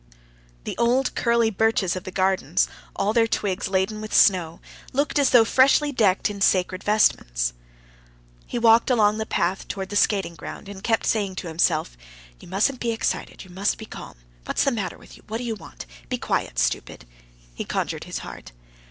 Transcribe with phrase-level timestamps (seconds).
[0.63, 4.59] The old curly birches of the gardens, all their twigs laden with snow,
[4.93, 7.53] looked as though freshly decked in sacred vestments.
[8.47, 12.79] He walked along the path towards the skating ground, and kept saying to himself—"You mustn't
[12.79, 14.15] be excited, you must be calm.
[14.45, 15.23] What's the matter with you?
[15.27, 15.85] What do you want?
[16.09, 17.05] Be quiet, stupid,"
[17.53, 18.51] he conjured his heart.